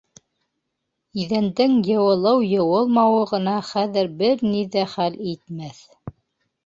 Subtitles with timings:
[1.23, 5.85] Иҙәндең йыуылыу-йыуылмауы ғына хәҙер бер ни ҙә хәл итмәҫ.